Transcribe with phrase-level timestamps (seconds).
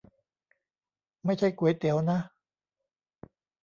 [1.25, 2.19] ไม่ใช่ก๋วยเตี๋ยวนะ